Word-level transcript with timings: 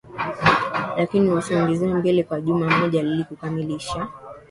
lakini 0.97 1.29
ulisogezwa 1.29 1.87
mbele 1.95 2.23
kwa 2.23 2.41
juma 2.41 2.77
moja 2.77 2.99
ili 3.01 3.23
kukamilisha 3.23 4.07